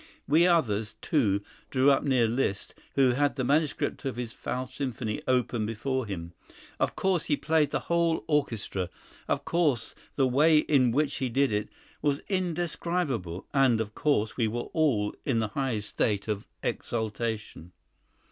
[0.27, 5.21] We others, too, drew up near Liszt, who had the manuscript of his 'Faust' symphony
[5.27, 6.33] open before him.
[6.79, 8.89] Of course he played the whole orchestra;
[9.27, 11.69] of course the way in which he did it
[12.01, 17.71] was indescribable; and—of course we all were in the highest state of exaltation.